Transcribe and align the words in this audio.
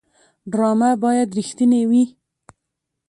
ډرامه 0.51 0.89
باید 1.03 1.29
رښتینې 1.37 1.81
وي 1.89 2.03